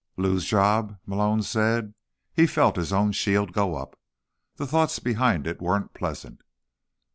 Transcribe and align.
"Lou's... 0.17 0.45
job?" 0.47 0.97
Malone 1.05 1.43
said. 1.43 1.93
He 2.33 2.47
felt 2.47 2.75
his 2.75 2.91
own 2.91 3.11
shield 3.11 3.53
go 3.53 3.75
up. 3.75 3.99
The 4.55 4.65
thoughts 4.65 4.97
behind 4.97 5.45
it 5.45 5.61
weren't 5.61 5.93
pleasant. 5.93 6.41